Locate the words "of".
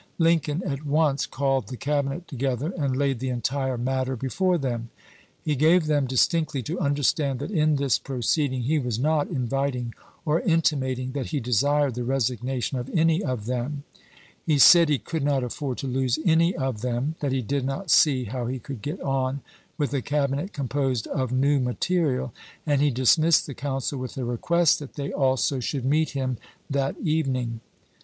12.79-12.89, 13.23-13.45, 16.55-16.81, 21.09-21.31